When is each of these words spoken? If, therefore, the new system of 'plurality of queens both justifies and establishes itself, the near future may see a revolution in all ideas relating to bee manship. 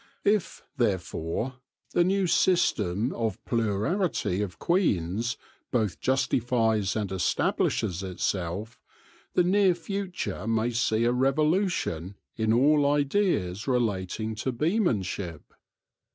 If, 0.25 0.63
therefore, 0.77 1.57
the 1.91 2.03
new 2.03 2.25
system 2.25 3.13
of 3.13 3.37
'plurality 3.45 4.41
of 4.41 4.57
queens 4.57 5.37
both 5.71 5.99
justifies 5.99 6.95
and 6.95 7.11
establishes 7.11 8.01
itself, 8.01 8.79
the 9.35 9.43
near 9.43 9.75
future 9.75 10.47
may 10.47 10.71
see 10.71 11.03
a 11.05 11.11
revolution 11.13 12.15
in 12.35 12.51
all 12.51 12.91
ideas 12.91 13.67
relating 13.67 14.33
to 14.37 14.51
bee 14.51 14.79
manship. 14.79 15.53